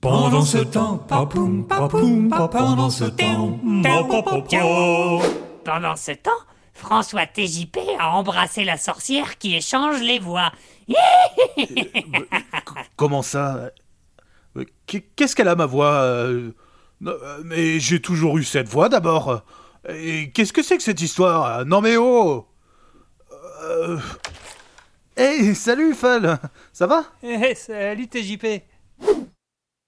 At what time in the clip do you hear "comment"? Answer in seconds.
12.96-13.22